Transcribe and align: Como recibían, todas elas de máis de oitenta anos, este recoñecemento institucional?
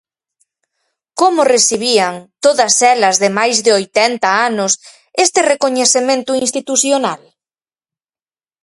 Como 1.19 1.49
recibían, 1.53 2.15
todas 2.45 2.75
elas 2.93 3.15
de 3.23 3.29
máis 3.37 3.57
de 3.65 3.71
oitenta 3.79 4.29
anos, 4.49 4.71
este 5.25 5.39
recoñecemento 5.51 6.31
institucional? 6.45 7.21